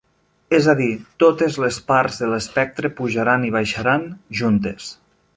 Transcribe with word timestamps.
És 0.59 0.67
a 0.71 0.73
dir, 0.77 0.87
totes 1.23 1.57
les 1.63 1.77
parts 1.91 2.17
de 2.23 2.29
l'espectre 2.31 2.91
pujaran 3.01 3.45
i 3.49 3.51
baixaran 3.57 4.07
juntes. 4.41 4.89